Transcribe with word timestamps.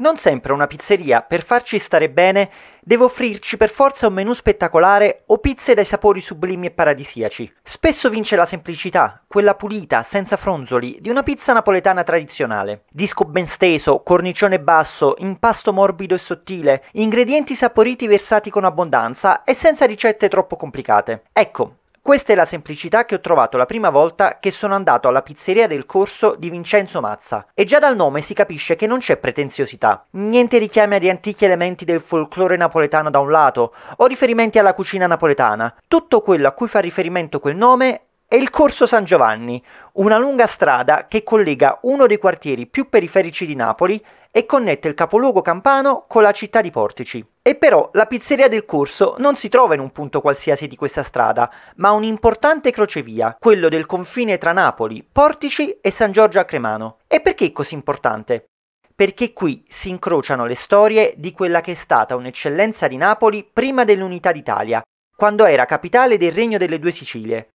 Non 0.00 0.16
sempre 0.16 0.52
una 0.52 0.68
pizzeria, 0.68 1.22
per 1.22 1.42
farci 1.42 1.76
stare 1.80 2.08
bene, 2.08 2.50
deve 2.80 3.02
offrirci 3.02 3.56
per 3.56 3.68
forza 3.68 4.06
un 4.06 4.12
menù 4.12 4.32
spettacolare 4.32 5.24
o 5.26 5.38
pizze 5.38 5.74
dai 5.74 5.84
sapori 5.84 6.20
sublimi 6.20 6.66
e 6.66 6.70
paradisiaci. 6.70 7.52
Spesso 7.64 8.08
vince 8.08 8.36
la 8.36 8.46
semplicità, 8.46 9.20
quella 9.26 9.56
pulita, 9.56 10.04
senza 10.04 10.36
fronzoli, 10.36 10.98
di 11.00 11.10
una 11.10 11.24
pizza 11.24 11.52
napoletana 11.52 12.04
tradizionale. 12.04 12.84
Disco 12.88 13.24
ben 13.24 13.48
steso, 13.48 14.00
cornicione 14.04 14.60
basso, 14.60 15.16
impasto 15.18 15.72
morbido 15.72 16.14
e 16.14 16.18
sottile, 16.18 16.84
ingredienti 16.92 17.56
saporiti 17.56 18.06
versati 18.06 18.50
con 18.50 18.62
abbondanza 18.62 19.42
e 19.42 19.52
senza 19.52 19.84
ricette 19.84 20.28
troppo 20.28 20.54
complicate. 20.54 21.24
Ecco, 21.32 21.77
questa 22.08 22.32
è 22.32 22.36
la 22.36 22.46
semplicità 22.46 23.04
che 23.04 23.16
ho 23.16 23.20
trovato 23.20 23.58
la 23.58 23.66
prima 23.66 23.90
volta 23.90 24.38
che 24.40 24.50
sono 24.50 24.74
andato 24.74 25.08
alla 25.08 25.20
pizzeria 25.20 25.66
del 25.66 25.84
corso 25.84 26.36
di 26.38 26.48
Vincenzo 26.48 27.02
Mazza. 27.02 27.48
E 27.52 27.64
già 27.64 27.78
dal 27.78 27.96
nome 27.96 28.22
si 28.22 28.32
capisce 28.32 28.76
che 28.76 28.86
non 28.86 29.00
c'è 29.00 29.18
pretenziosità. 29.18 30.06
Niente 30.12 30.56
richiami 30.56 30.94
ad 30.94 31.04
antichi 31.04 31.44
elementi 31.44 31.84
del 31.84 32.00
folklore 32.00 32.56
napoletano 32.56 33.10
da 33.10 33.18
un 33.18 33.30
lato, 33.30 33.74
o 33.96 34.06
riferimenti 34.06 34.58
alla 34.58 34.72
cucina 34.72 35.06
napoletana. 35.06 35.76
Tutto 35.86 36.22
quello 36.22 36.48
a 36.48 36.52
cui 36.52 36.66
fa 36.66 36.78
riferimento 36.78 37.40
quel 37.40 37.56
nome 37.56 38.04
è 38.30 38.36
il 38.36 38.50
Corso 38.50 38.84
San 38.84 39.04
Giovanni, 39.04 39.62
una 39.94 40.18
lunga 40.18 40.46
strada 40.46 41.06
che 41.08 41.22
collega 41.22 41.78
uno 41.84 42.06
dei 42.06 42.18
quartieri 42.18 42.66
più 42.66 42.90
periferici 42.90 43.46
di 43.46 43.54
Napoli 43.54 44.04
e 44.30 44.44
connette 44.44 44.86
il 44.86 44.92
capoluogo 44.92 45.40
campano 45.40 46.04
con 46.06 46.20
la 46.20 46.32
città 46.32 46.60
di 46.60 46.70
Portici. 46.70 47.26
E 47.40 47.54
però 47.54 47.88
la 47.94 48.04
pizzeria 48.04 48.46
del 48.46 48.66
corso 48.66 49.14
non 49.16 49.36
si 49.36 49.48
trova 49.48 49.72
in 49.72 49.80
un 49.80 49.92
punto 49.92 50.20
qualsiasi 50.20 50.66
di 50.66 50.76
questa 50.76 51.02
strada, 51.02 51.50
ma 51.76 51.92
un 51.92 52.04
importante 52.04 52.70
crocevia, 52.70 53.34
quello 53.40 53.70
del 53.70 53.86
confine 53.86 54.36
tra 54.36 54.52
Napoli, 54.52 55.02
Portici 55.10 55.78
e 55.80 55.90
San 55.90 56.12
Giorgio 56.12 56.38
a 56.38 56.44
Cremano. 56.44 56.98
E 57.06 57.22
perché 57.22 57.46
è 57.46 57.52
così 57.52 57.72
importante? 57.72 58.48
Perché 58.94 59.32
qui 59.32 59.64
si 59.68 59.88
incrociano 59.88 60.44
le 60.44 60.54
storie 60.54 61.14
di 61.16 61.32
quella 61.32 61.62
che 61.62 61.72
è 61.72 61.74
stata 61.74 62.14
un'eccellenza 62.14 62.88
di 62.88 62.98
Napoli 62.98 63.48
prima 63.50 63.84
dell'unità 63.84 64.32
d'Italia, 64.32 64.82
quando 65.16 65.46
era 65.46 65.64
capitale 65.64 66.18
del 66.18 66.32
Regno 66.32 66.58
delle 66.58 66.78
Due 66.78 66.92
Sicilie. 66.92 67.48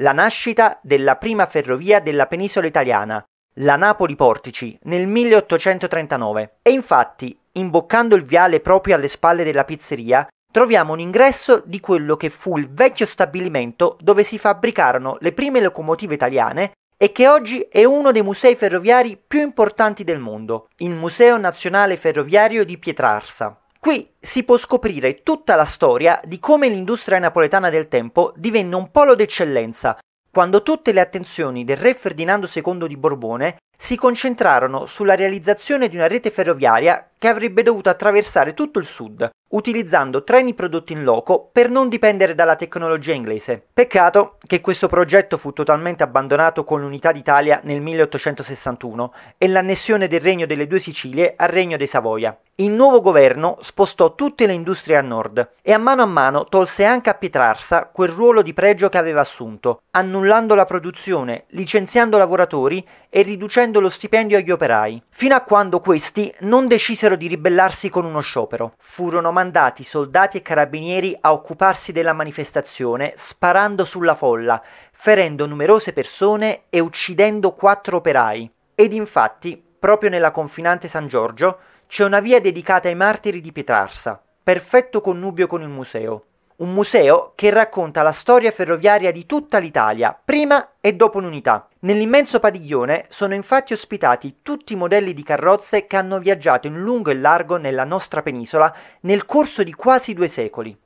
La 0.00 0.12
nascita 0.12 0.78
della 0.80 1.16
prima 1.16 1.46
ferrovia 1.46 1.98
della 1.98 2.26
penisola 2.26 2.68
italiana, 2.68 3.20
la 3.54 3.74
Napoli-Portici, 3.74 4.78
nel 4.84 5.08
1839. 5.08 6.58
E 6.62 6.70
infatti 6.70 7.36
imboccando 7.52 8.14
il 8.14 8.22
viale 8.22 8.60
proprio 8.60 8.94
alle 8.94 9.08
spalle 9.08 9.42
della 9.42 9.64
pizzeria, 9.64 10.24
troviamo 10.52 10.92
un 10.92 11.00
ingresso 11.00 11.62
di 11.64 11.80
quello 11.80 12.16
che 12.16 12.30
fu 12.30 12.56
il 12.58 12.70
vecchio 12.70 13.06
stabilimento 13.06 13.96
dove 14.00 14.22
si 14.22 14.38
fabbricarono 14.38 15.16
le 15.18 15.32
prime 15.32 15.60
locomotive 15.60 16.14
italiane 16.14 16.72
e 16.96 17.10
che 17.10 17.26
oggi 17.26 17.60
è 17.62 17.82
uno 17.82 18.12
dei 18.12 18.22
musei 18.22 18.54
ferroviari 18.54 19.20
più 19.24 19.40
importanti 19.40 20.04
del 20.04 20.20
mondo, 20.20 20.68
il 20.76 20.94
Museo 20.94 21.36
Nazionale 21.38 21.96
Ferroviario 21.96 22.64
di 22.64 22.78
Pietrarsa. 22.78 23.58
Qui 23.80 24.12
si 24.18 24.42
può 24.42 24.56
scoprire 24.56 25.22
tutta 25.22 25.54
la 25.54 25.64
storia 25.64 26.20
di 26.24 26.40
come 26.40 26.68
l'industria 26.68 27.20
napoletana 27.20 27.70
del 27.70 27.86
tempo 27.86 28.32
divenne 28.34 28.74
un 28.74 28.90
polo 28.90 29.14
d'eccellenza, 29.14 29.96
quando 30.30 30.62
tutte 30.62 30.92
le 30.92 31.00
attenzioni 31.00 31.64
del 31.64 31.76
re 31.76 31.94
Ferdinando 31.94 32.48
II 32.52 32.88
di 32.88 32.96
Borbone 32.96 33.56
si 33.80 33.96
concentrarono 33.96 34.86
sulla 34.86 35.14
realizzazione 35.14 35.88
di 35.88 35.94
una 35.94 36.08
rete 36.08 36.30
ferroviaria 36.30 37.10
che 37.16 37.28
avrebbe 37.28 37.62
dovuto 37.62 37.88
attraversare 37.88 38.52
tutto 38.52 38.80
il 38.80 38.84
sud, 38.84 39.30
utilizzando 39.50 40.24
treni 40.24 40.54
prodotti 40.54 40.92
in 40.92 41.04
loco 41.04 41.48
per 41.50 41.70
non 41.70 41.88
dipendere 41.88 42.34
dalla 42.34 42.56
tecnologia 42.56 43.12
inglese. 43.12 43.64
Peccato 43.72 44.38
che 44.44 44.60
questo 44.60 44.88
progetto 44.88 45.36
fu 45.36 45.52
totalmente 45.52 46.02
abbandonato 46.02 46.64
con 46.64 46.80
l'unità 46.80 47.12
d'Italia 47.12 47.60
nel 47.62 47.80
1861 47.80 49.14
e 49.38 49.46
l'annessione 49.46 50.08
del 50.08 50.20
Regno 50.20 50.46
delle 50.46 50.66
Due 50.66 50.80
Sicilie 50.80 51.34
al 51.36 51.48
Regno 51.48 51.76
dei 51.76 51.86
Savoia. 51.86 52.36
Il 52.60 52.72
nuovo 52.72 53.00
governo 53.00 53.58
spostò 53.60 54.16
tutte 54.16 54.44
le 54.44 54.52
industrie 54.52 54.96
a 54.96 55.00
nord 55.00 55.52
e 55.62 55.72
a 55.72 55.78
mano 55.78 56.02
a 56.02 56.06
mano 56.06 56.44
tolse 56.46 56.84
anche 56.84 57.08
a 57.08 57.14
Pietrarsa 57.14 57.86
quel 57.86 58.08
ruolo 58.08 58.42
di 58.42 58.52
pregio 58.52 58.88
che 58.88 58.98
aveva 58.98 59.20
assunto, 59.20 59.82
annullando 59.92 60.56
la 60.56 60.64
produzione, 60.64 61.44
licenziando 61.50 62.18
lavoratori 62.18 62.84
e 63.08 63.22
riducendo 63.22 63.78
lo 63.78 63.88
stipendio 63.88 64.38
agli 64.38 64.50
operai, 64.50 65.00
fino 65.08 65.36
a 65.36 65.42
quando 65.42 65.78
questi 65.78 66.34
non 66.40 66.66
decisero 66.66 67.14
di 67.14 67.28
ribellarsi 67.28 67.90
con 67.90 68.04
uno 68.04 68.18
sciopero. 68.18 68.72
Furono 68.76 69.30
mandati 69.30 69.84
soldati 69.84 70.38
e 70.38 70.42
carabinieri 70.42 71.16
a 71.20 71.32
occuparsi 71.32 71.92
della 71.92 72.12
manifestazione 72.12 73.12
sparando 73.14 73.84
sulla 73.84 74.16
folla, 74.16 74.60
ferendo 74.90 75.46
numerose 75.46 75.92
persone 75.92 76.62
e 76.70 76.80
uccidendo 76.80 77.52
quattro 77.52 77.98
operai. 77.98 78.50
Ed 78.74 78.94
infatti, 78.94 79.62
proprio 79.78 80.10
nella 80.10 80.32
confinante 80.32 80.88
San 80.88 81.06
Giorgio, 81.06 81.58
c'è 81.88 82.04
una 82.04 82.20
via 82.20 82.38
dedicata 82.38 82.88
ai 82.88 82.94
martiri 82.94 83.40
di 83.40 83.50
Pietrarsa, 83.50 84.22
perfetto 84.42 85.00
connubio 85.00 85.46
con 85.46 85.62
il 85.62 85.68
museo. 85.68 86.24
Un 86.56 86.74
museo 86.74 87.32
che 87.34 87.48
racconta 87.48 88.02
la 88.02 88.12
storia 88.12 88.50
ferroviaria 88.50 89.10
di 89.10 89.24
tutta 89.24 89.56
l'Italia, 89.56 90.16
prima 90.22 90.72
e 90.82 90.92
dopo 90.92 91.18
l'unità. 91.18 91.66
Nell'immenso 91.80 92.40
padiglione 92.40 93.06
sono 93.08 93.32
infatti 93.32 93.72
ospitati 93.72 94.40
tutti 94.42 94.74
i 94.74 94.76
modelli 94.76 95.14
di 95.14 95.22
carrozze 95.22 95.86
che 95.86 95.96
hanno 95.96 96.18
viaggiato 96.18 96.66
in 96.66 96.78
lungo 96.78 97.08
e 97.10 97.14
largo 97.14 97.56
nella 97.56 97.84
nostra 97.84 98.20
penisola 98.20 98.70
nel 99.00 99.24
corso 99.24 99.62
di 99.62 99.72
quasi 99.72 100.12
due 100.12 100.28
secoli. 100.28 100.78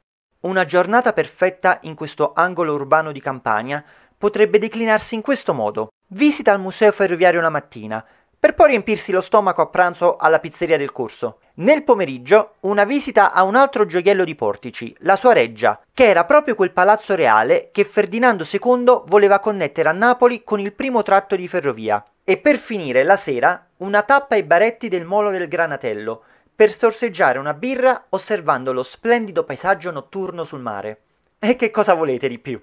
Una 0.42 0.64
giornata 0.64 1.12
perfetta 1.12 1.78
in 1.82 1.96
questo 1.96 2.32
angolo 2.32 2.74
urbano 2.74 3.10
di 3.10 3.20
Campania 3.20 3.82
potrebbe 4.16 4.60
declinarsi 4.60 5.16
in 5.16 5.20
questo 5.20 5.52
modo. 5.52 5.88
Visita 6.08 6.52
al 6.52 6.60
museo 6.60 6.92
ferroviario 6.92 7.40
la 7.40 7.50
mattina, 7.50 8.04
per 8.42 8.54
poi 8.56 8.70
riempirsi 8.70 9.12
lo 9.12 9.20
stomaco 9.20 9.62
a 9.62 9.68
pranzo 9.68 10.16
alla 10.16 10.40
pizzeria 10.40 10.76
del 10.76 10.90
corso. 10.90 11.38
Nel 11.58 11.84
pomeriggio 11.84 12.54
una 12.62 12.82
visita 12.82 13.30
a 13.30 13.44
un 13.44 13.54
altro 13.54 13.86
gioiello 13.86 14.24
di 14.24 14.34
Portici, 14.34 14.92
la 15.02 15.14
sua 15.14 15.32
reggia, 15.32 15.80
che 15.94 16.08
era 16.08 16.24
proprio 16.24 16.56
quel 16.56 16.72
palazzo 16.72 17.14
reale 17.14 17.68
che 17.70 17.84
Ferdinando 17.84 18.44
II 18.44 19.02
voleva 19.06 19.38
connettere 19.38 19.88
a 19.88 19.92
Napoli 19.92 20.42
con 20.42 20.58
il 20.58 20.72
primo 20.72 21.04
tratto 21.04 21.36
di 21.36 21.46
ferrovia. 21.46 22.04
E 22.24 22.36
per 22.36 22.56
finire 22.56 23.04
la 23.04 23.16
sera 23.16 23.64
una 23.76 24.02
tappa 24.02 24.34
ai 24.34 24.42
baretti 24.42 24.88
del 24.88 25.04
Molo 25.04 25.30
del 25.30 25.46
Granatello, 25.46 26.22
per 26.52 26.72
sorseggiare 26.72 27.38
una 27.38 27.54
birra 27.54 28.06
osservando 28.08 28.72
lo 28.72 28.82
splendido 28.82 29.44
paesaggio 29.44 29.92
notturno 29.92 30.42
sul 30.42 30.58
mare. 30.58 31.02
E 31.38 31.54
che 31.54 31.70
cosa 31.70 31.94
volete 31.94 32.26
di 32.26 32.40
più? 32.40 32.60